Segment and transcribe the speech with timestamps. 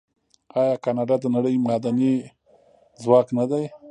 [0.59, 2.13] آیا کاناډا د نړۍ معدني
[3.03, 3.63] ځواک نه دی؟